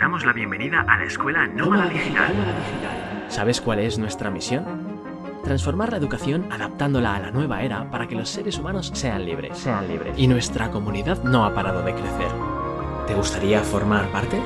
[0.00, 2.32] damos la bienvenida a la Escuela Nómada Digital.
[3.28, 4.64] ¿Sabes cuál es nuestra misión?
[5.44, 9.58] Transformar la educación adaptándola a la nueva era para que los seres humanos sean libres.
[9.58, 10.18] Sean libres.
[10.18, 12.30] Y nuestra comunidad no ha parado de crecer.
[13.06, 14.40] ¿Te gustaría formar parte?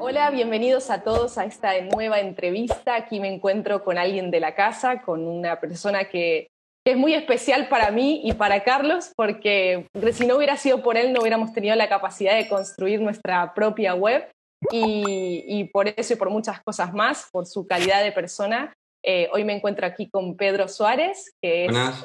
[0.00, 2.96] Hola, bienvenidos a todos a esta nueva entrevista.
[2.96, 6.50] Aquí me encuentro con alguien de la casa, con una persona que,
[6.88, 10.96] que es muy especial para mí y para Carlos, porque si no hubiera sido por
[10.96, 14.26] él no hubiéramos tenido la capacidad de construir nuestra propia web
[14.72, 18.72] y, por eso y por muchas cosas más, por su calidad de persona.
[19.04, 21.72] Eh, hoy me encuentro aquí con Pedro Suárez, que es...
[21.72, 22.04] Buenas.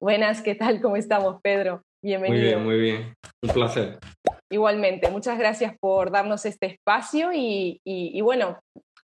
[0.00, 0.80] Buenas, ¿qué tal?
[0.80, 1.82] ¿Cómo estamos, Pedro?
[2.00, 2.40] Bienvenido.
[2.40, 3.14] Muy bien, muy bien.
[3.42, 3.98] Un placer.
[4.48, 8.60] Igualmente, muchas gracias por darnos este espacio y, y, y, bueno,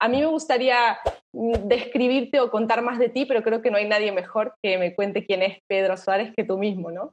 [0.01, 0.99] a mí me gustaría
[1.33, 4.95] describirte o contar más de ti, pero creo que no hay nadie mejor que me
[4.95, 7.13] cuente quién es Pedro Suárez que tú mismo, ¿no?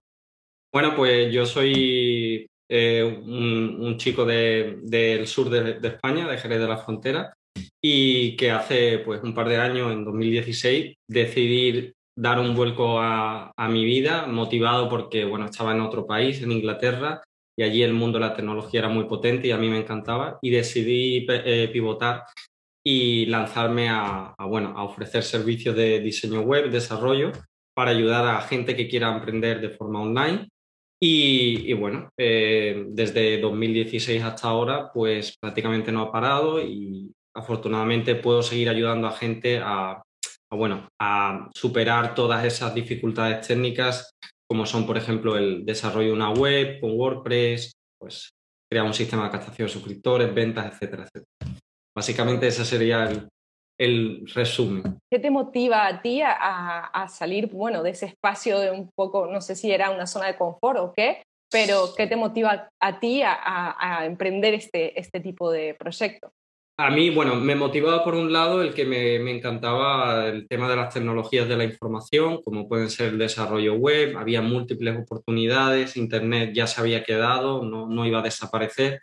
[0.73, 6.67] Bueno, pues yo soy eh, un, chico de, del sur de, España, de Jerez de
[6.67, 7.33] la Frontera,
[7.83, 13.51] y que hace pues un par de años, en 2016, decidí dar un vuelco a,
[13.55, 17.21] a, mi vida, motivado porque bueno, estaba en otro país, en Inglaterra,
[17.57, 20.39] y allí el mundo de la tecnología era muy potente y a mí me encantaba,
[20.41, 22.23] y decidí eh, pivotar
[22.89, 27.33] y lanzarme a, bueno, a ofrecer servicios de diseño web, desarrollo,
[27.75, 30.47] para ayudar a gente que quiera emprender de forma online
[30.97, 38.15] y, y bueno, eh, desde 2016 hasta ahora, pues prácticamente no ha parado y afortunadamente
[38.15, 40.01] puedo seguir ayudando a gente a,
[40.49, 44.15] a, bueno, a superar todas esas dificultades técnicas,
[44.49, 48.31] como son, por ejemplo, el desarrollo de una web con WordPress, pues
[48.71, 51.36] crear un sistema de captación de suscriptores, ventas, etcétera, etcétera.
[51.97, 53.27] Básicamente ese sería el,
[53.79, 54.99] el resumen.
[55.11, 59.25] ¿Qué te motiva a ti a, a, salir, bueno, de ese espacio de un poco,
[59.25, 62.99] no sé si era una zona de confort o qué, pero qué te motiva a
[62.99, 66.29] ti a, a emprender este, este tipo de proyecto?
[66.79, 70.69] A mí, bueno, me motivaba por un lado el que me, me, encantaba el tema
[70.69, 75.97] de las tecnologías de la información, como pueden ser el desarrollo web, había múltiples oportunidades,
[75.97, 79.01] Internet ya se había quedado, no, no iba a desaparecer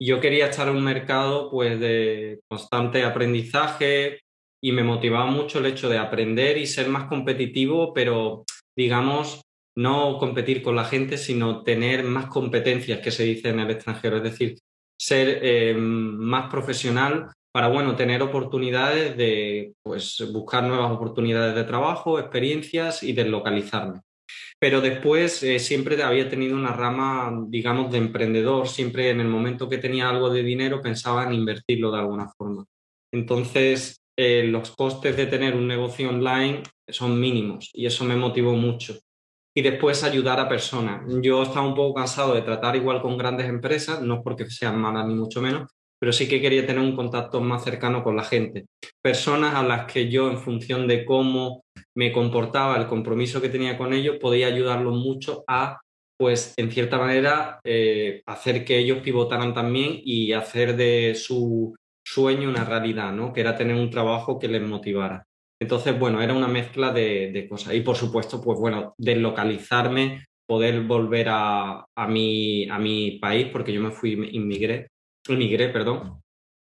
[0.00, 4.20] yo quería estar en un mercado pues de constante aprendizaje
[4.62, 8.44] y me motivaba mucho el hecho de aprender y ser más competitivo, pero
[8.76, 9.42] digamos,
[9.76, 14.16] no competir con la gente, sino tener más competencias, que se dice en el extranjero,
[14.18, 14.58] es decir,
[14.98, 22.18] ser eh, más profesional para, bueno, tener oportunidades de, pues, buscar nuevas oportunidades de trabajo,
[22.18, 24.00] experiencias y deslocalizarme
[24.64, 29.68] pero después eh, siempre había tenido una rama, digamos, de emprendedor, siempre en el momento
[29.68, 32.64] que tenía algo de dinero pensaba en invertirlo de alguna forma.
[33.12, 38.54] Entonces, eh, los costes de tener un negocio online son mínimos y eso me motivó
[38.54, 38.94] mucho.
[39.54, 41.02] Y después ayudar a personas.
[41.20, 45.06] Yo estaba un poco cansado de tratar igual con grandes empresas, no porque sean malas
[45.06, 48.66] ni mucho menos, pero sí que quería tener un contacto más cercano con la gente.
[49.02, 51.62] Personas a las que yo, en función de cómo
[51.96, 55.80] me comportaba, el compromiso que tenía con ellos, podía ayudarlos mucho a,
[56.18, 61.74] pues, en cierta manera, eh, hacer que ellos pivotaran también y hacer de su
[62.04, 63.32] sueño una realidad, ¿no?
[63.32, 65.24] Que era tener un trabajo que les motivara.
[65.60, 67.74] Entonces, bueno, era una mezcla de, cosas.
[67.74, 73.72] Y por supuesto, pues bueno, deslocalizarme, poder volver a, a, mi, a mi país, porque
[73.72, 74.88] yo me fui, inmigré,
[75.28, 76.20] inmigré, perdón.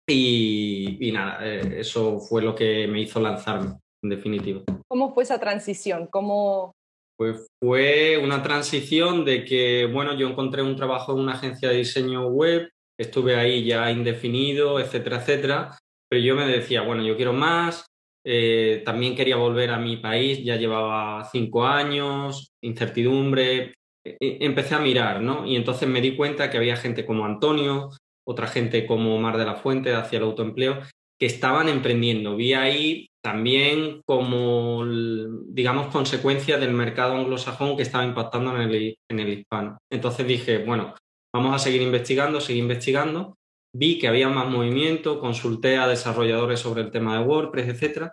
[0.09, 4.62] Y, y nada, eh, eso fue lo que me hizo lanzarme en definitiva.
[4.88, 6.09] ¿Cómo fue esa transición?
[6.10, 6.72] ¿Cómo...
[7.16, 11.76] Pues fue una transición de que, bueno, yo encontré un trabajo en una agencia de
[11.76, 15.78] diseño web, estuve ahí ya indefinido, etcétera, etcétera,
[16.09, 17.84] pero yo me decía, bueno, yo quiero más,
[18.27, 24.75] eh, también quería volver a mi país, ya llevaba cinco años, incertidumbre, e, e empecé
[24.75, 25.47] a mirar, ¿no?
[25.47, 27.91] Y entonces me di cuenta que había gente como Antonio,
[28.30, 30.80] otra gente como Mar de la Fuente hacia el autoempleo,
[31.18, 32.36] que estaban emprendiendo.
[32.36, 34.84] Vi ahí también como,
[35.48, 39.78] digamos, consecuencia del mercado anglosajón que estaba impactando en el, en el hispano.
[39.92, 40.94] Entonces dije, bueno,
[41.34, 43.36] vamos a seguir investigando, seguir investigando.
[43.77, 48.10] Vi que había más movimiento, consulté a desarrolladores sobre el tema de WordPress, etc.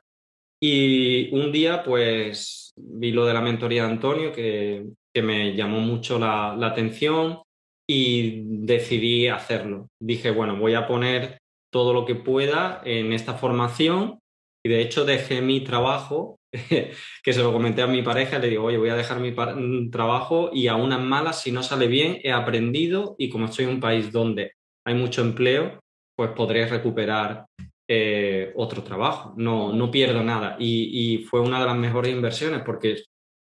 [0.62, 5.80] Y un día, pues, vi lo de la mentoría de Antonio, que, que me llamó
[5.80, 7.40] mucho la, la atención
[7.90, 9.90] y decidí hacerlo.
[10.00, 11.40] Dije, bueno, voy a poner
[11.72, 14.20] todo lo que pueda en esta formación
[14.64, 18.66] y de hecho dejé mi trabajo, que se lo comenté a mi pareja, le digo,
[18.66, 22.20] oye, voy a dejar mi mm, trabajo y a unas malas, si no sale bien,
[22.24, 24.54] he aprendido y como estoy en un país donde
[24.86, 25.80] hay mucho empleo,
[26.16, 27.46] pues podré recuperar
[27.88, 29.34] eh, otro trabajo.
[29.38, 30.58] No, no pierdo nada.
[30.60, 33.04] Y, y fue una de las mejores inversiones porque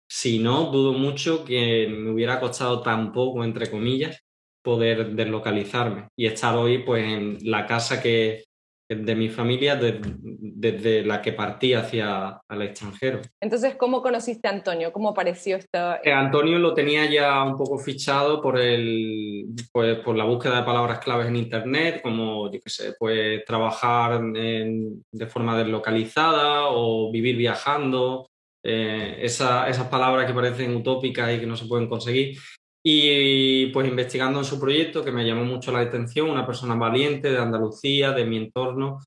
[0.10, 4.22] si no, dudo mucho que me hubiera costado tan poco, entre comillas,
[4.64, 8.44] poder deslocalizarme y estar hoy pues en la casa que
[8.92, 13.22] de mi familia desde la que partí hacia el extranjero.
[13.40, 14.92] Entonces, ¿cómo conociste a Antonio?
[14.92, 16.02] ¿Cómo apareció esta...?
[16.04, 20.66] Eh, Antonio lo tenía ya un poco fichado por, el, pues, por la búsqueda de
[20.66, 27.38] palabras claves en Internet, como, yo qué sé, pues trabajar de forma deslocalizada o vivir
[27.38, 28.28] viajando,
[28.66, 32.38] eh, esas palabras que parecen utópicas y que no se pueden conseguir.
[32.84, 37.30] Y pues investigando en su proyecto, que me llamó mucho la atención, una persona valiente
[37.30, 39.00] de Andalucía, de mi entorno,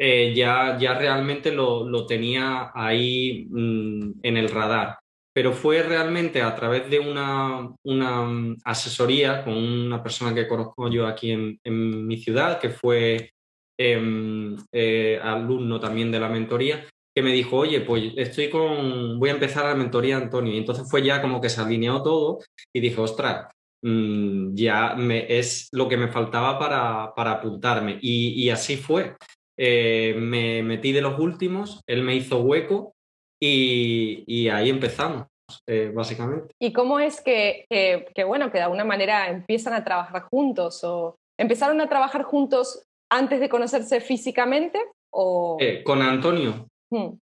[0.00, 4.98] eh, ya, ya realmente lo, lo tenía ahí mm, en el radar.
[5.34, 10.88] Pero fue realmente a través de una, una mm, asesoría con una persona que conozco
[10.88, 13.32] yo aquí en, en mi ciudad, que fue
[13.76, 16.84] em, eh, alumno también de la mentoría,
[17.18, 20.54] que me dijo, oye, pues estoy con, voy a empezar la mentoría Antonio.
[20.54, 22.38] Y entonces fue ya como que se alineó todo
[22.72, 27.98] y dije, ostras, mm, ya me, es lo que me faltaba para, para apuntarme.
[28.00, 29.16] Y, así fue.
[29.58, 32.94] Eh, me metí de los últimos, él me hizo hueco
[33.42, 35.26] y, ahí empezamos.
[35.66, 36.54] Eh, básicamente.
[36.60, 41.16] ¿Y cómo es que, que, bueno, que de alguna manera empiezan a trabajar juntos o
[41.36, 44.78] empezaron a trabajar juntos antes de conocerse físicamente
[45.10, 45.56] o...
[45.58, 46.68] Eh, con Antonio.
[46.90, 47.18] Hmm.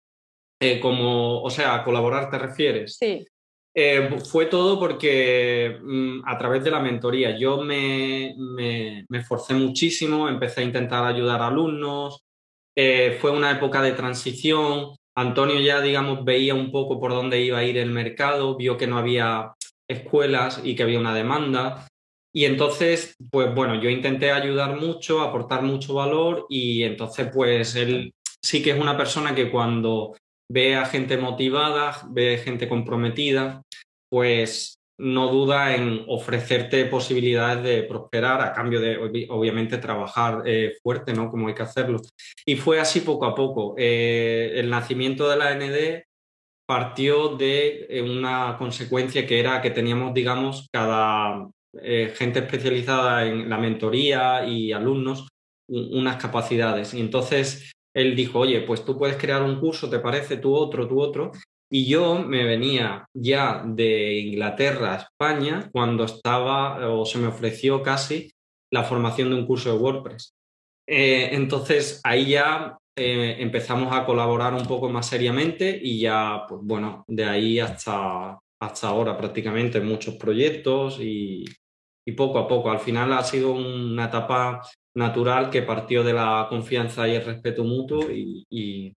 [0.60, 2.98] Eh, como, o sea, a colaborar te refieres.
[2.98, 3.26] Sí.
[3.76, 9.56] Eh, fue todo porque mm, a través de la mentoría yo me, me, me, esforcé
[9.56, 12.24] muchísimo, empecé a intentar ayudar a alumnos,
[12.76, 17.60] eh, fue una época de transición, Antonio ya, digamos, veía un poco por dónde iba
[17.60, 19.54] a ir el mercado, vio que no había
[19.88, 21.88] escuelas y que había una demanda.
[22.36, 28.14] Y entonces, pues bueno, yo intenté ayudar mucho, aportar mucho valor y entonces, pues él
[28.44, 30.16] sí que es una persona que cuando
[30.52, 33.62] ve a gente motivada, ve gente comprometida,
[34.10, 41.14] pues no duda en ofrecerte posibilidades de prosperar a cambio de, obviamente, trabajar eh, fuerte,
[41.14, 41.32] ¿no?
[41.32, 42.00] Como hay que hacerlo.
[42.46, 43.74] Y fue así poco a poco.
[43.78, 46.04] Eh, el nacimiento de la ND
[46.68, 53.58] partió de eh, una consecuencia que era que teníamos, digamos, cada gente especializada en la
[53.58, 55.28] mentoría y alumnos
[55.68, 56.94] unas capacidades.
[56.94, 60.38] Y entonces él dijo, oye, pues tú puedes crear un curso, ¿te parece?
[60.38, 61.32] Tú otro, tú otro.
[61.72, 67.82] Y yo me venía ya de Inglaterra a España cuando estaba, o se me ofreció
[67.82, 68.32] casi,
[68.72, 70.34] la formación de un curso de WordPress.
[70.88, 76.62] Eh, entonces ahí ya eh, empezamos a colaborar un poco más seriamente y ya, pues
[76.64, 81.46] bueno, de ahí hasta, hasta ahora prácticamente muchos proyectos y,
[82.06, 82.70] y poco a poco.
[82.70, 84.62] Al final ha sido una etapa
[84.96, 88.94] natural que partió de la confianza y el respeto mutuo y, y,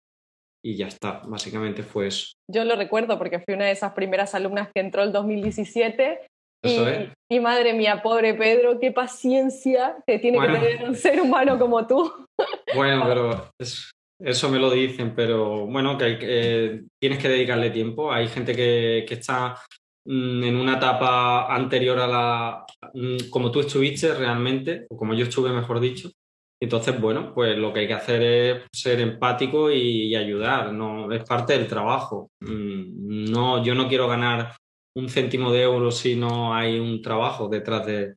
[0.63, 2.33] ya está, básicamente fue eso.
[2.51, 6.27] Yo lo recuerdo porque fui una de esas primeras alumnas que entró el 2017
[6.63, 6.79] y,
[7.29, 11.85] y, madre mía, pobre Pedro, qué paciencia que tiene que tener un ser humano como
[11.85, 12.11] tú.
[12.73, 13.49] Bueno, pero
[14.19, 18.11] eso me lo dicen, pero bueno, que, que tienes que dedicarle tiempo.
[18.11, 19.61] Hay gente que, que está
[20.05, 25.51] en una etapa anterior a la, mm, como tú estuviste realmente, o como yo estuve,
[25.51, 26.09] mejor dicho.
[26.59, 31.23] Entonces, bueno, pues lo que hay que hacer es ser empático y, ayudar, no es
[31.23, 32.31] parte del trabajo.
[32.39, 34.55] Mm, no, yo no quiero ganar
[34.95, 38.15] un céntimo de euro si no hay un trabajo detrás de,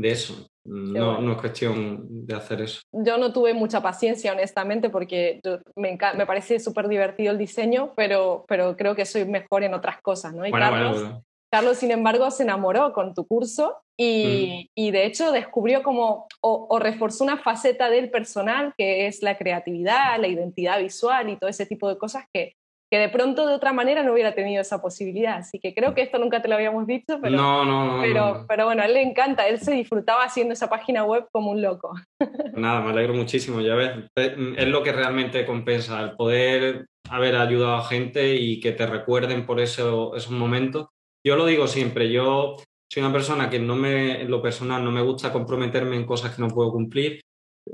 [0.00, 0.46] de eso.
[0.64, 2.82] No, no, es cuestión de hacer eso.
[2.92, 5.40] Yo no tuve mucha paciencia, honestamente, porque
[5.74, 10.00] me, me, parece súper divertido el diseño, pero, pero creo que soy mejor en otras
[10.02, 10.46] cosas, ¿no?
[10.46, 11.14] Y Carlos,
[11.50, 14.70] Carlos, sin embargo, se enamoró con tu curso y, mm.
[14.76, 19.36] y de hecho descubrió como, o, o, reforzó una faceta del personal, que es la
[19.36, 22.54] creatividad, la identidad visual y todo ese tipo de cosas que,
[22.90, 25.38] que de pronto de otra manera no hubiera tenido esa posibilidad.
[25.38, 28.64] Así que creo que esto nunca te lo habíamos dicho, pero, no, no, pero, pero
[28.64, 31.94] bueno, a él le encanta, él se disfrutaba haciendo esa página web como un loco.
[32.54, 37.76] Nada, me alegro muchísimo, ya ves, es lo que realmente compensa, el poder haber ayudado
[37.76, 40.88] a gente y que te recuerden por eso, esos momentos.
[41.24, 42.56] Yo lo digo siempre, yo
[42.92, 46.34] soy una persona que no me, en lo personal no me gusta comprometerme en cosas
[46.34, 47.20] que no puedo cumplir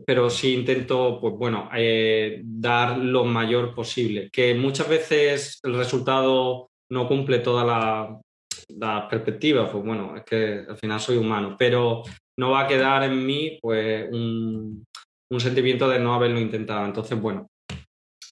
[0.05, 4.29] pero sí intento, pues bueno, eh, dar lo mayor posible.
[4.31, 8.21] Que muchas veces el resultado no cumple toda la,
[8.69, 12.03] la perspectiva, pues bueno, es que al final soy humano, pero
[12.39, 14.85] no va a quedar en mí pues un,
[15.31, 16.85] un sentimiento de no haberlo intentado.
[16.85, 17.47] Entonces, bueno,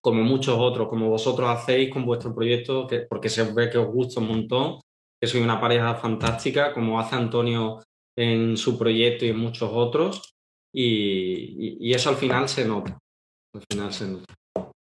[0.00, 3.86] como muchos otros, como vosotros hacéis con vuestro proyecto, que, porque se ve que os
[3.86, 4.80] gusta un montón,
[5.20, 7.80] que soy una pareja fantástica, como hace Antonio
[8.16, 10.33] en su proyecto y en muchos otros,
[10.74, 12.98] y, eso al final se nota.
[13.54, 14.34] Al final se nota.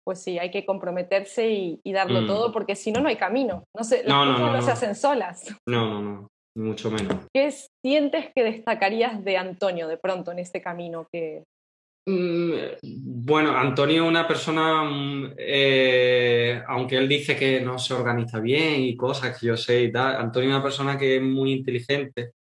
[0.05, 2.27] Pues sí, hay que comprometerse y, darlo mm.
[2.27, 3.65] todo porque si no, no hay camino.
[3.77, 5.57] No, se, las no, cosas no, no, se hacen solas.
[5.67, 6.29] No, no, no.
[6.57, 7.27] mucho menos.
[7.35, 7.51] ¿Qué
[7.85, 11.45] sientes que destacarías de Antonio de pronto en este camino que...
[12.07, 18.41] Mm, bueno, Antonio es una persona, mm, eh, aunque él dice que no se organiza
[18.41, 21.53] bien y cosas que yo sé y tal, Antonio es una persona que es muy
[21.53, 22.33] inteligente,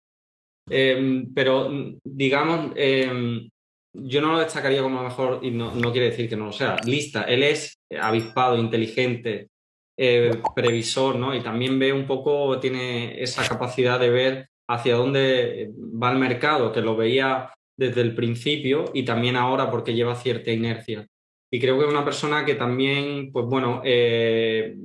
[0.71, 1.71] em, pero
[2.05, 3.49] digamos, em,
[3.93, 6.77] yo no lo destacaría como mejor, y no, no, quiere decir que no lo sea,
[6.85, 7.23] lista.
[7.25, 9.49] Él es avispado, inteligente,
[9.99, 11.35] eh, previsor, ¿no?
[11.35, 16.73] Y también ve un poco, tiene esa capacidad de ver hacia dónde va el mercado,
[16.73, 21.07] que lo veía desde el principio y también ahora porque lleva cierta inercia.
[21.53, 24.77] Y creo que es una persona que también, pues bueno, eh,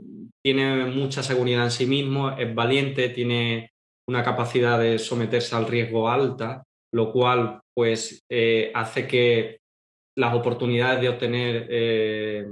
[0.42, 3.72] tiene mucha seguridad en sí mismo, es valiente, tiene
[4.08, 9.60] una capacidad de someterse al riesgo alta, lo cual pues eh, hace que
[10.18, 12.48] las oportunidades de obtener eh,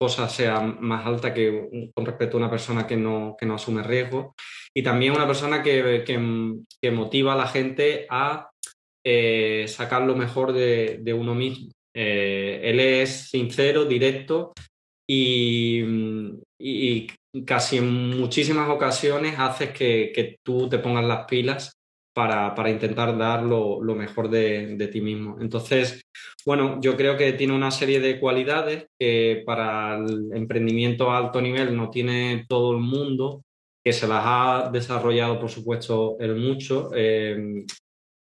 [0.00, 3.84] cosas sean más altas que con respecto a una persona que no, que no asume
[3.84, 4.34] riesgo.
[4.74, 8.50] Y también una persona que, que, motiva a la gente a
[9.04, 11.70] eh, sacar lo mejor de, de uno mismo.
[11.94, 14.52] él es sincero, directo
[15.08, 15.84] y,
[16.58, 17.06] y,
[17.46, 21.72] casi en muchísimas ocasiones haces que, que tú te pongas las pilas
[22.14, 25.38] para, para intentar dar lo, mejor de, de, ti mismo.
[25.40, 26.02] Entonces,
[26.44, 31.40] bueno, yo creo que tiene una serie de cualidades que para el emprendimiento a alto
[31.40, 33.42] nivel no tiene todo el mundo,
[33.84, 37.64] que se las ha desarrollado, por supuesto, él mucho, eh,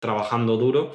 [0.00, 0.92] trabajando duro.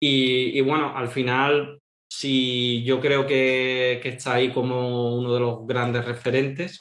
[0.00, 1.78] Y, y, bueno, al final,
[2.10, 6.78] si yo creo que, que está ahí como uno de los grandes referentes,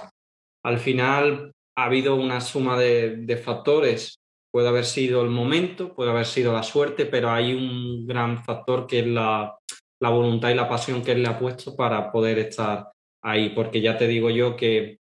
[0.64, 6.12] al final ha habido una suma de, de factores Puede haber sido el momento, puede
[6.12, 9.58] haber sido la suerte, pero hay un gran factor que es la,
[10.02, 12.92] la voluntad y la pasión que él le ha puesto para poder estar
[13.24, 14.98] ahí, porque ya te digo yo que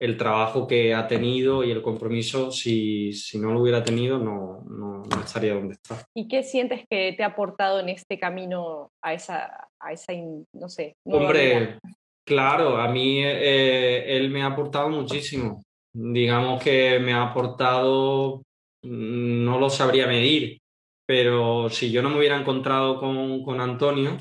[0.00, 4.64] el trabajo que ha tenido y el compromiso, si, si no lo hubiera tenido, no,
[4.68, 6.04] no, no, estaría donde está.
[6.14, 10.12] ¿Y qué sientes que te ha aportado en este camino a esa, a esa
[10.52, 10.94] no sé?
[11.04, 11.78] Hombre,
[12.26, 15.62] claro, a mí eh, él me ha aportado muchísimo.
[15.94, 18.42] Digamos que me ha aportado
[18.84, 20.58] no lo sabría medir,
[21.06, 24.18] pero si yo no me hubiera encontrado con, con Antonio,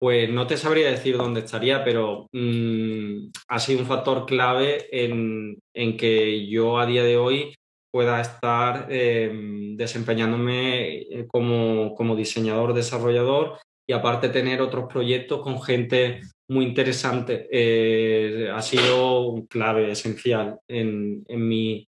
[0.00, 5.58] pues no te sabría decir dónde estaría, pero mmm, ha sido un factor clave en,
[5.74, 7.54] en, que yo a día de hoy
[7.92, 9.30] pueda estar eh,
[9.76, 13.58] desempeñándome como, como, diseñador, desarrollador
[13.88, 16.22] y aparte tener otros proyectos con gente
[16.52, 17.48] muy interesante.
[17.50, 21.86] Eh, ha sido clave, esencial en, en mi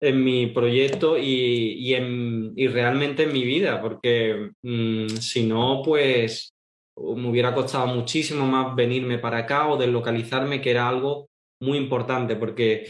[0.00, 5.80] en mi proyecto y, y, en, y realmente en mi vida, porque mmm, si no,
[5.82, 6.52] pues
[6.96, 11.28] me hubiera costado muchísimo más venirme para acá o deslocalizarme, que era algo
[11.62, 12.84] muy importante, porque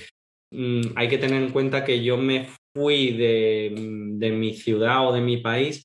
[0.50, 3.73] mmm, hay que tener en cuenta que yo me fui de,
[4.16, 5.85] de mi ciudad o de mi país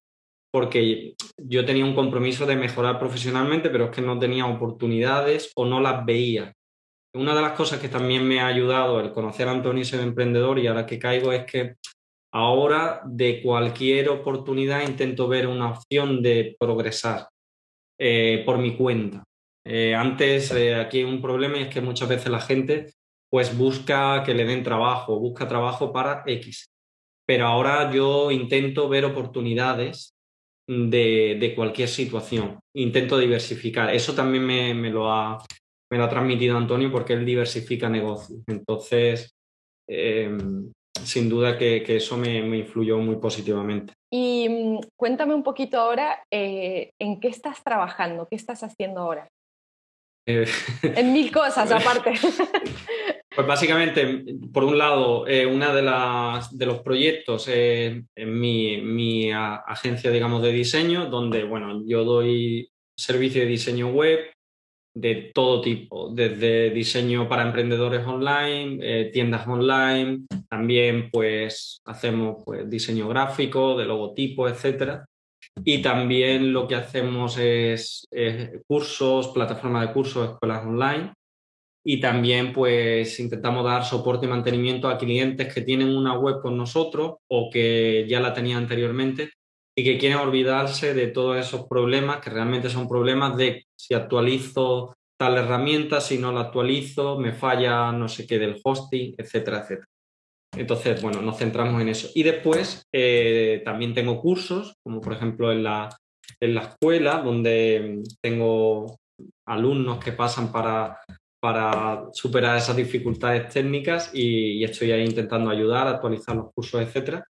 [0.51, 5.65] porque yo tenía un compromiso de mejorar profesionalmente, pero es que no tenía oportunidades o
[5.65, 6.53] no las veía.
[7.13, 9.99] Una de las cosas que también me ha ayudado el conocer a Antonio y ser
[10.01, 11.75] emprendedor y ahora que caigo es que
[12.31, 17.27] ahora de cualquier oportunidad intento ver una opción de progresar
[17.99, 19.23] eh, por mi cuenta.
[19.65, 22.93] Eh, antes eh, aquí un problema es que muchas veces la gente
[23.29, 26.65] pues busca que le den trabajo, busca trabajo para X.
[27.27, 30.15] Pero ahora yo intento ver oportunidades
[30.69, 33.93] de, cualquier situación, intento diversificar.
[33.93, 35.43] Eso también me, me lo ha
[35.91, 38.43] me lo ha transmitido Antonio porque él diversifica negocios.
[38.45, 39.31] Entonces,
[39.87, 40.37] eh,
[41.03, 43.93] sin duda que, que eso me, me, influyó muy positivamente.
[44.11, 48.27] Y mm, cuéntame un poquito ahora, eh, ¿en qué estás trabajando?
[48.29, 49.27] ¿Qué estás haciendo ahora?
[50.29, 50.45] Eh,
[50.83, 52.13] en mil cosas aparte.
[53.35, 59.31] Pues básicamente, por un lado, eh, una de, las, de los proyectos es mi, mi
[59.31, 64.19] a, agencia, digamos, de diseño, donde, bueno, yo doy servicio de diseño web,
[64.93, 72.69] de todo tipo, desde diseño para emprendedores online, eh, tiendas online, también pues hacemos pues,
[72.69, 75.05] diseño gráfico, de logotipos, etcétera.
[75.63, 78.07] Y también lo que hacemos es,
[78.67, 81.13] cursos, plataformas de cursos, escuelas online.
[81.85, 86.57] Y también pues intentamos dar soporte y mantenimiento a clientes que tienen una web con
[86.57, 89.31] nosotros o que ya la tenían anteriormente
[89.75, 94.97] y que quieren olvidarse de todos esos problemas que realmente son problemas de si actualizo
[95.17, 99.87] tal herramienta, si no la actualizo, me falla no sé qué del hosting, etcétera, etcétera.
[100.55, 102.09] Entonces, bueno, nos centramos en eso.
[102.15, 105.89] Y después eh, también tengo cursos, como por ejemplo en la,
[106.39, 108.97] en la escuela, donde tengo
[109.47, 110.99] alumnos que pasan para,
[111.39, 117.25] para superar esas dificultades técnicas y, y, estoy ahí intentando ayudar, actualizar los cursos, etcétera.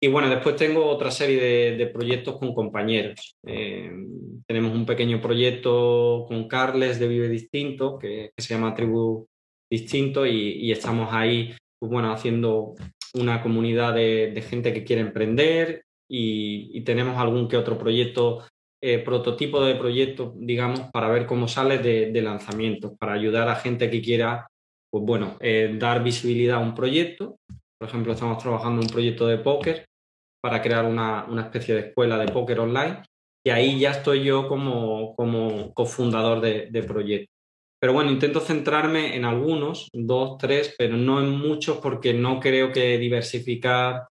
[0.00, 3.34] Y bueno, después tengo otra serie de, proyectos con compañeros.
[3.46, 3.90] Eh,
[4.46, 9.26] tenemos un pequeño proyecto con Carles de Vive Distinto, que, se llama Tribu
[9.70, 12.74] Distinto, y, estamos ahí, pues bueno, haciendo
[13.14, 18.44] una comunidad de, gente que quiere emprender y, tenemos algún que otro proyecto,
[18.82, 23.56] eh, prototipo de proyecto, digamos, para ver cómo sale de, de lanzamientos, para ayudar a
[23.56, 24.46] gente que quiera,
[24.90, 27.38] pues bueno, eh, dar visibilidad a un proyecto
[27.78, 29.86] por ejemplo, estamos trabajando en un proyecto de póker
[30.42, 33.02] para crear una, especie de escuela de póker online
[33.44, 37.32] y ahí ya estoy yo como, como cofundador de, de proyecto.
[37.78, 42.72] Pero bueno, intento centrarme en algunos, dos, tres, pero no en muchos porque no creo
[42.72, 44.06] que diversificar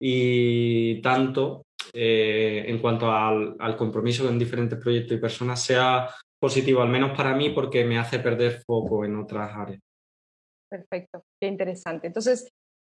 [0.00, 6.08] y tanto eh, en cuanto al, al, compromiso en diferentes proyectos y personas sea
[6.38, 9.80] positivo, al menos para mí, porque me hace perder foco en otras áreas.
[10.70, 12.06] Perfecto, qué interesante.
[12.06, 12.48] Entonces,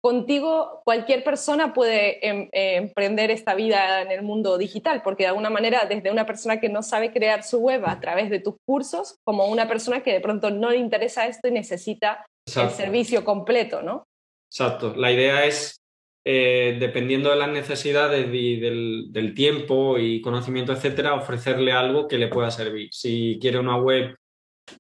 [0.07, 5.27] contigo cualquier persona puede em, eh, emprender esta vida en el mundo digital, porque de
[5.27, 8.55] alguna manera, desde una persona que no sabe crear su web a través de tus
[8.65, 13.25] cursos, como una persona que de pronto no le interesa esto y necesita el servicio
[13.25, 14.05] completo, ¿no?
[14.49, 14.95] Exacto.
[14.95, 15.81] La idea es,
[16.25, 22.29] eh, dependiendo de las necesidades y del, tiempo y conocimiento, etcétera, ofrecerle algo que le
[22.29, 22.87] pueda servir.
[22.93, 24.15] Si quiere una web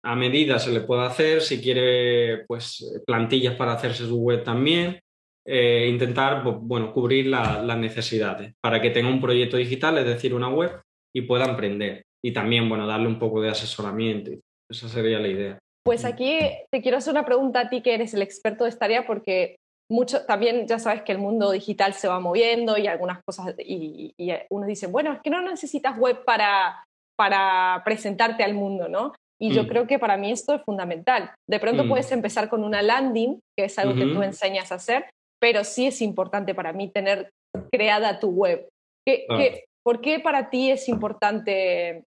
[0.03, 5.01] a medida se le puede hacer, si quiere pues plantillas para hacerse su web también,
[5.47, 10.49] eh, intentar bueno, cubrir las necesidades para que tenga un proyecto digital, es decir, una
[10.49, 10.81] web,
[11.15, 12.03] y pueda emprender.
[12.23, 14.31] Y también, bueno, darle un poco de asesoramiento.
[14.69, 15.59] Esa sería la idea.
[15.85, 16.37] Pues aquí
[16.69, 19.55] te quiero hacer una pregunta a ti que eres el experto de esta área porque
[19.89, 24.11] mucho, también ya sabes que el mundo digital se va moviendo y algunas cosas, y,
[24.17, 26.83] y uno dice, bueno, es que no necesitas web para,
[27.17, 29.13] para presentarte al mundo, ¿no?
[29.39, 29.67] Y yo mm.
[29.67, 31.31] creo que para mí esto es fundamental.
[31.47, 31.89] De pronto mm.
[31.89, 35.05] puedes empezar con una landing, que es algo que tú enseñas a hacer,
[35.39, 37.31] pero sí es importante para mí tener
[37.71, 38.67] creada tu web.
[39.83, 42.03] por qué para ti es importante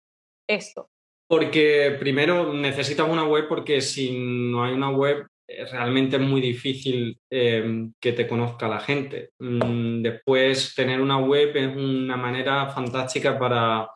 [0.50, 0.90] esto?
[1.29, 6.42] Porque primero necesitas una web porque si no hay una web eh, realmente es muy
[6.42, 9.31] difícil em, que te conozca la gente.
[9.40, 13.90] Mm, después tener una web es una manera fantástica para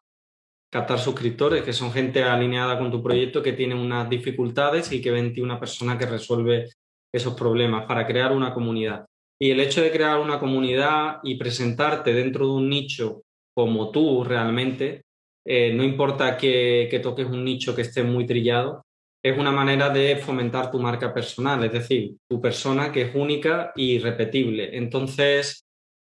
[0.71, 5.11] captar suscriptores, que son gente alineada con tu proyecto que tiene unas dificultades y que
[5.11, 6.69] ven una persona que resuelve
[7.13, 9.05] esos problemas para crear una comunidad.
[9.41, 13.23] Y el hecho de crear una comunidad y presentarte dentro de un nicho
[13.55, 15.01] como tú realmente,
[15.43, 18.83] eh, no importa que, que, toques un nicho que esté muy trillado,
[19.23, 23.71] es una manera de fomentar tu marca personal, es decir, tu persona que es única
[23.75, 24.77] y repetible.
[24.77, 25.63] Entonces,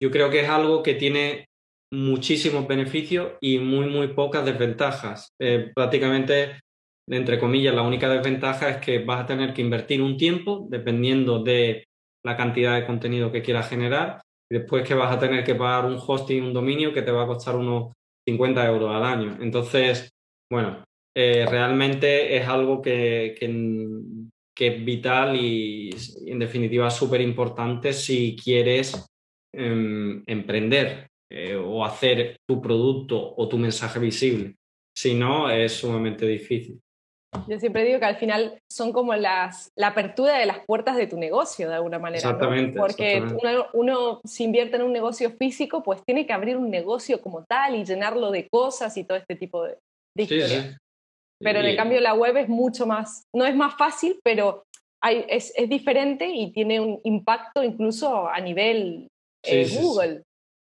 [0.02, 1.48] yo creo que es algo que tiene
[1.92, 5.34] muchísimos beneficios y muy, muy pocas desventajas.
[5.38, 6.62] Eh, prácticamente,
[7.10, 11.44] entre comillas, la única desventaja es que vas a tener que invertir un tiempo, dependiendo
[11.44, 11.87] de
[12.28, 15.86] la cantidad de contenido que quieras generar y después que vas a tener que pagar
[15.86, 17.94] un hosting, un dominio que te va a costar unos
[18.28, 19.38] 50 euros al año.
[19.42, 20.10] Entonces,
[20.52, 20.84] bueno,
[21.16, 25.90] eh, realmente es algo que, que, es vital y,
[26.26, 29.08] en definitiva súper importante si quieres
[29.54, 34.56] em, emprender eh, o hacer tu producto o tu mensaje visible.
[34.96, 36.80] Si no, es sumamente difícil.
[37.48, 41.08] Yo siempre digo que al final son como las, la apertura de las puertas de
[41.08, 42.20] tu negocio, de alguna manera.
[42.20, 42.80] Exactamente.
[42.80, 47.22] Porque Uno, uno, si invierte en un negocio físico, pues tiene que abrir un negocio
[47.22, 49.78] como tal y llenarlo de cosas y todo este tipo de,
[50.16, 50.78] historias.
[51.40, 54.64] Pero en cambio la web es mucho más, no es más fácil, pero
[55.04, 59.08] hay, es, es, diferente y tiene un impacto incluso a nivel
[59.46, 60.24] eh, Google.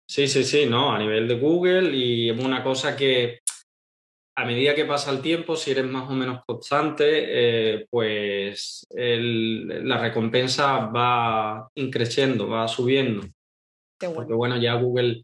[0.08, 3.40] Sí, sí, sí, no, a nivel de Google y es una cosa que
[4.34, 9.98] a medida que pasa el tiempo, si eres más o menos constante, eh, pues la
[9.98, 13.26] recompensa va increciendo, va subiendo.
[14.14, 15.22] Porque bueno, ya Google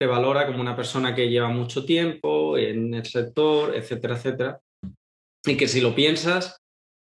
[0.00, 4.60] te valora como una persona que lleva mucho tiempo en el sector, etcétera, etcétera.
[5.44, 6.58] Y que si lo piensas,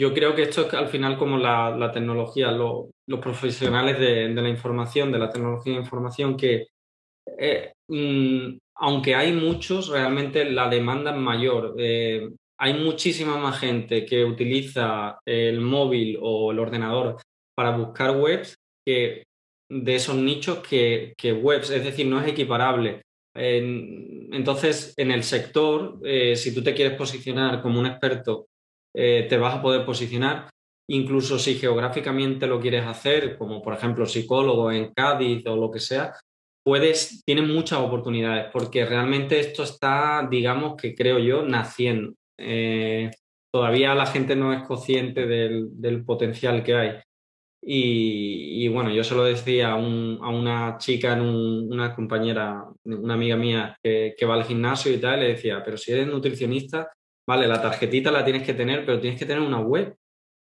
[0.00, 5.10] yo creo que esto es al final como la, tecnología, los profesionales de, la información,
[5.10, 6.66] de la tecnología de información, que
[7.38, 11.74] eh, mm, aunque hay muchos, realmente la demanda es mayor.
[11.78, 17.18] Eh, hay muchísima más gente que utiliza el móvil o el ordenador
[17.54, 19.24] para buscar webs que
[19.68, 23.02] de esos nichos que, webs, es decir, no es equiparable.
[23.34, 28.46] entonces, en el sector, eh, si tú te quieres posicionar como un experto,
[28.94, 30.48] eh, te vas a poder posicionar,
[30.88, 35.80] incluso si geográficamente lo quieres hacer, como por ejemplo psicólogo en Cádiz o lo que
[35.80, 36.14] sea,
[36.66, 42.14] puedes, tienes muchas oportunidades, porque realmente esto está, digamos que creo yo, naciendo.
[42.36, 43.08] Eh,
[43.52, 46.96] todavía la gente no es consciente del, potencial que hay.
[47.62, 54.14] Y, bueno, yo se lo decía a, una chica, una compañera, una amiga mía que,
[54.18, 56.92] que, va al gimnasio y tal, le decía, pero si eres nutricionista,
[57.28, 59.96] vale, la tarjetita la tienes que tener, pero tienes que tener una web.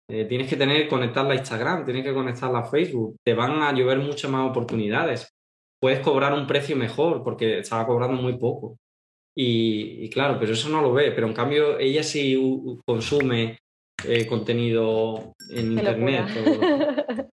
[0.10, 3.17] Eh, tienes que tener, conectarla a Instagram, tienes que conectarla a Facebook.
[3.26, 5.37] Te van a llover muchas más oportunidades.
[5.80, 8.78] Puedes cobrar un precio mejor porque estaba cobrando muy poco.
[9.36, 11.12] Y, claro, pero eso no lo ve.
[11.12, 12.36] Pero en cambio, ella sí
[12.86, 13.60] consume
[14.06, 16.26] eh, contenido en Internet.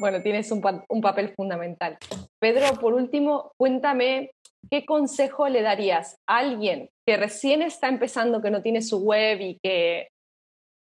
[0.00, 1.96] Bueno, tienes un, un papel fundamental.
[2.40, 4.32] Pedro, por último, cuéntame
[4.70, 9.40] ¿qué consejo le darías a alguien que recién está empezando, que no tiene su web
[9.40, 10.08] y que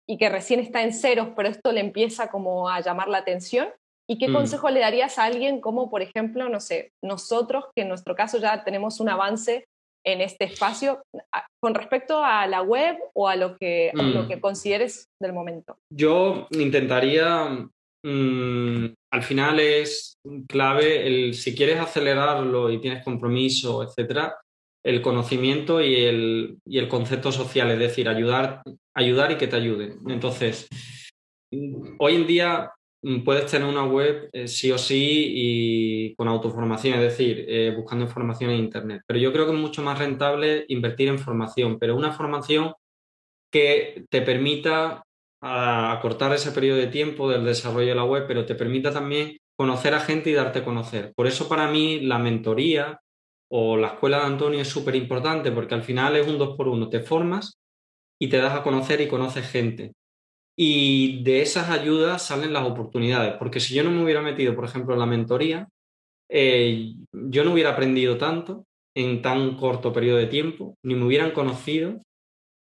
[0.05, 3.69] y que recién está en ceros, pero esto le empieza como a llamar la atención?
[4.09, 4.33] ¿Y qué mm.
[4.33, 8.37] consejo le darías a alguien como, por ejemplo, no sé, nosotros, que en nuestro caso
[8.37, 9.65] ya tenemos un avance
[10.05, 11.01] en este espacio,
[11.61, 14.27] con respecto a la web o a lo que, lo mm.
[14.27, 15.77] que consideres del momento?
[15.89, 17.69] Yo intentaría,
[18.03, 20.17] mm, al final es
[20.49, 24.35] clave, el, si quieres acelerarlo y tienes compromiso, etcétera,
[24.85, 28.61] el conocimiento y el, y el concepto social, es decir, ayudar,
[28.93, 29.99] ayudar y que te ayuden.
[30.09, 30.67] Entonces,
[31.99, 32.71] hoy en día
[33.25, 38.05] puedes tener una web eh, sí o sí y con autoformación, es decir, eh, buscando
[38.05, 39.01] información en Internet.
[39.05, 42.73] Pero yo creo que es mucho más rentable invertir en formación, pero una formación
[43.51, 45.03] que te permita
[45.41, 49.93] acortar ese periodo de tiempo del desarrollo de la web, pero te permita también conocer
[49.93, 51.13] a gente y darte a conocer.
[51.15, 52.99] Por eso para mí la mentoría
[53.49, 56.69] o la escuela de Antonio es súper importante porque al final es un dos por
[56.69, 56.89] uno.
[56.89, 57.59] Te formas
[58.19, 59.93] y te das a conocer y conoces gente.
[60.55, 64.65] Y de esas ayudas salen las oportunidades, porque si yo no me hubiera metido, por
[64.65, 65.67] ejemplo, en la mentoría,
[66.29, 71.31] eh, yo no hubiera aprendido tanto en tan corto periodo de tiempo, ni me hubieran
[71.31, 72.01] conocido,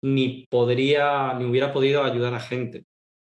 [0.03, 2.83] ni podría, ni hubiera podido ayudar a gente.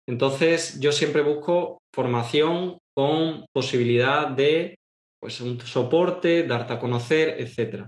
[0.08, 4.76] Entonces, yo siempre busco formación con posibilidad de
[5.20, 7.86] pues un soporte, darte a conocer, etc.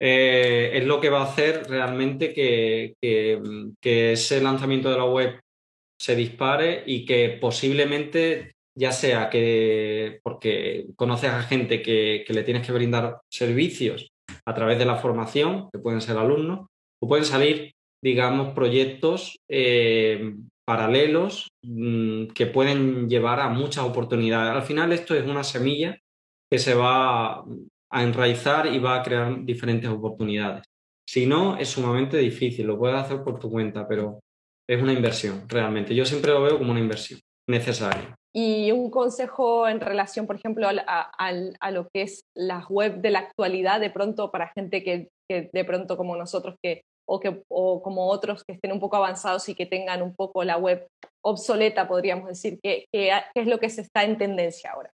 [0.00, 2.94] Eh, es lo que va a hacer realmente que,
[3.82, 5.40] ese lanzamiento de la web
[5.98, 12.66] se dispare y que posiblemente, ya sea que porque conoces a gente que, le tienes
[12.66, 14.08] que brindar servicios
[14.46, 16.66] a través de la formación, que pueden ser alumnos,
[17.00, 20.34] o pueden salir, digamos, proyectos eh,
[20.64, 24.52] paralelos mm, que pueden llevar a muchas oportunidades.
[24.52, 25.98] Al final esto es una semilla
[26.50, 27.44] que se va
[27.90, 30.64] a enraizar y va a crear diferentes oportunidades.
[31.08, 34.20] Si no, es sumamente difícil, lo puedes hacer por tu cuenta, pero
[34.68, 35.94] es una inversión, realmente.
[35.94, 38.14] Yo siempre lo veo como una inversión necesaria.
[38.34, 43.20] Y un consejo en relación, por ejemplo, a, lo que es la web de la
[43.20, 48.08] actualidad, de pronto para gente que, de pronto como nosotros que o, que, o como
[48.08, 50.86] otros que estén un poco avanzados y que tengan un poco la web
[51.24, 54.90] obsoleta, podríamos decir, ¿qué, qué es lo que se está en tendencia ahora?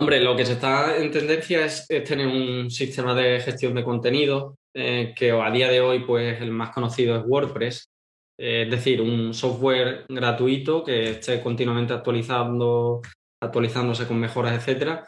[0.00, 4.56] Hombre, lo que se está en tendencia es, tener un sistema de gestión de contenido
[4.74, 7.87] eh, que a día de hoy pues el más conocido es WordPress,
[8.38, 13.02] es decir, un software gratuito que esté continuamente actualizando,
[13.42, 15.06] actualizándose con mejoras, etcétera,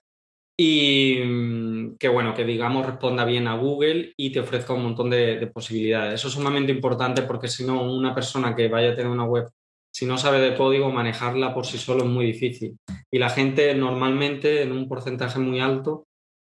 [0.58, 5.10] y mm, que bueno, que digamos responda bien a Google y te ofrezca un montón
[5.10, 6.14] de, de posibilidades.
[6.14, 9.48] Eso es sumamente importante porque si no, una persona que vaya a tener una web
[9.92, 12.78] si no sabe de código, manejarla por sí solo es muy difícil.
[13.10, 16.06] Y la gente normalmente, en un porcentaje muy alto,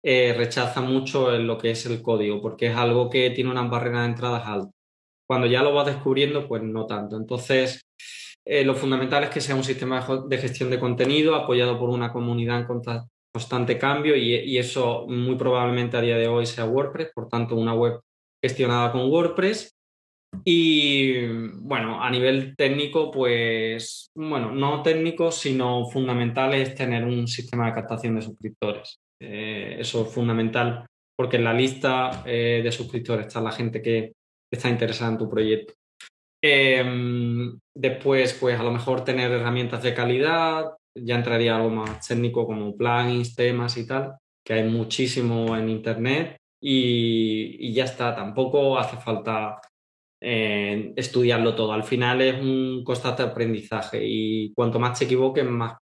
[0.03, 4.01] eh, rechaza mucho lo que es el código, porque es algo que tiene unas barreras
[4.01, 4.73] de entradas altas.
[5.27, 7.17] Cuando ya lo vas descubriendo, pues no tanto.
[7.17, 7.81] Entonces,
[8.45, 12.13] eh, lo fundamental es que sea un sistema de gestión de contenido apoyado por una
[12.13, 12.81] comunidad en
[13.33, 17.73] constante cambio y, eso muy probablemente a día de hoy sea WordPress, por tanto, una
[17.73, 17.99] web
[18.41, 19.75] gestionada con WordPress
[20.45, 21.25] y
[21.59, 27.73] bueno, a nivel técnico, pues, bueno, no técnico, sino fundamental es tener un sistema de
[27.73, 28.99] captación de suscriptores.
[29.19, 30.85] Eh, eso es fundamental
[31.17, 34.13] porque en la lista eh, de suscriptores está la gente que
[34.51, 35.73] está interesada en tu proyecto.
[36.41, 42.45] Em, después, pues a lo mejor tener herramientas de calidad, ya entraría algo más técnico
[42.45, 44.13] como plugins, temas y tal,
[44.45, 49.59] que hay muchísimo en Internet y ya está, tampoco hace falta
[50.19, 51.73] estudiarlo todo.
[51.73, 55.77] Al final es un constante aprendizaje y cuanto más te equivoques, más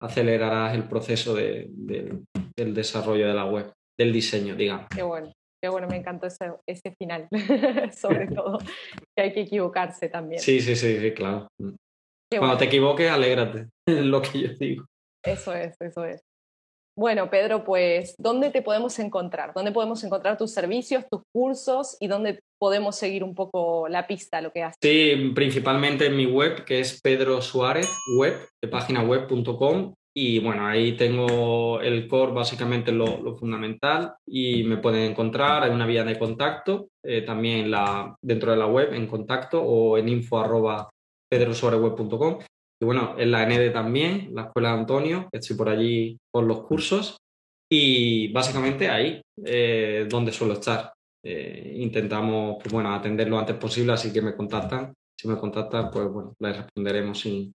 [0.00, 4.86] acelerarás el proceso de, del desarrollo de la web, del diseño, digamos.
[4.94, 7.28] Qué bueno, qué bueno, me encantó ese, ese final,
[7.92, 8.58] sobre todo,
[9.16, 10.40] que hay que equivocarse también.
[10.40, 11.48] Sí, sí, sí, sí claro.
[12.36, 14.86] Cuando te equivoques, alégrate, es lo que yo digo.
[15.24, 16.22] Eso es, eso es.
[16.98, 19.54] Bueno, Pedro, pues, ¿dónde te podemos encontrar?
[19.54, 24.40] ¿Dónde podemos encontrar tus servicios, tus cursos y dónde podemos seguir un poco la pista,
[24.40, 24.76] lo que haces?
[24.82, 29.94] Sí, principalmente en mi web, que es Pedro Suárez, web, de páginaweb.com.
[30.14, 35.62] Y bueno, ahí tengo el core, básicamente lo, fundamental, y me pueden encontrar.
[35.62, 39.96] Hay una vía de contacto eh, también la, dentro de la web, en contacto o
[39.98, 40.90] en info arroba
[41.30, 42.38] pedrosuárezweb.com.
[42.82, 46.62] Y bueno, en la ENEDE también, la Escuela de Antonio, estoy por allí por los
[46.62, 47.16] cursos.
[47.70, 50.92] Y básicamente ahí, eh, donde suelo estar.
[51.22, 54.92] Eh, intentamos, pues bueno, atender lo antes posible, así que me contactan.
[55.16, 57.52] Si me contactan, pues bueno, les responderemos sin,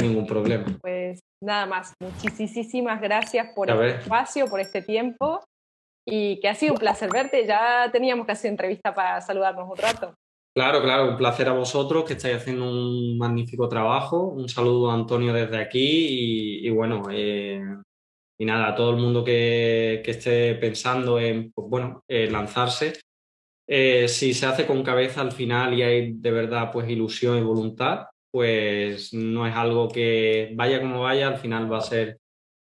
[0.00, 0.66] sin ningún problema.
[0.80, 5.44] Pues nada más, muchísimas gracias por el espacio, por este tiempo
[6.06, 7.46] y que ha sido un placer verte.
[7.46, 10.14] Ya teníamos que hacer entrevista para saludarnos un rato.
[10.56, 14.24] Claro, claro, un placer a vosotros que estáis haciendo un magnífico trabajo.
[14.24, 17.62] Un saludo a Antonio desde aquí y, bueno, eh,
[18.38, 22.94] y nada, a todo el mundo que, esté pensando en, pues, bueno, lanzarse.
[23.72, 27.42] Eh, si se hace con cabeza al final y hay de verdad pues ilusión y
[27.42, 32.18] voluntad, pues no es algo que vaya como vaya, al final va a ser,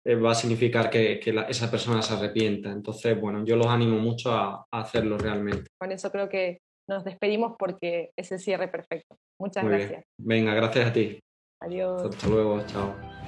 [0.04, 2.70] eh, va a significar que, esa persona se arrepienta.
[2.70, 5.70] Entonces, bueno, yo los animo mucho a, a hacerlo realmente.
[5.78, 9.16] Con eso creo que nos despedimos porque es el cierre perfecto.
[9.40, 10.04] Muchas gracias.
[10.18, 11.18] Venga, gracias a ti.
[11.60, 12.02] Adiós.
[12.02, 13.23] Hasta luego, chao.